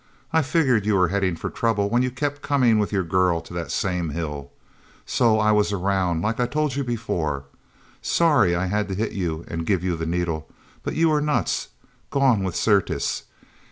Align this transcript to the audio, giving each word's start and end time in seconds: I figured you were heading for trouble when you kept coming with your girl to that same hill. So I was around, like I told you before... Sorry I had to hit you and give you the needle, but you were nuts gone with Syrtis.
I 0.33 0.41
figured 0.41 0.83
you 0.83 0.95
were 0.95 1.09
heading 1.09 1.35
for 1.35 1.51
trouble 1.51 1.87
when 1.87 2.01
you 2.01 2.09
kept 2.09 2.41
coming 2.41 2.79
with 2.79 2.91
your 2.91 3.03
girl 3.03 3.39
to 3.41 3.53
that 3.53 3.69
same 3.69 4.09
hill. 4.09 4.49
So 5.05 5.37
I 5.39 5.51
was 5.51 5.71
around, 5.71 6.23
like 6.23 6.39
I 6.39 6.47
told 6.47 6.75
you 6.75 6.83
before... 6.83 7.45
Sorry 8.01 8.55
I 8.55 8.65
had 8.65 8.87
to 8.87 8.95
hit 8.95 9.11
you 9.11 9.45
and 9.47 9.63
give 9.63 9.83
you 9.83 9.95
the 9.95 10.07
needle, 10.07 10.49
but 10.81 10.95
you 10.95 11.09
were 11.09 11.21
nuts 11.21 11.67
gone 12.09 12.41
with 12.43 12.55
Syrtis. 12.55 13.25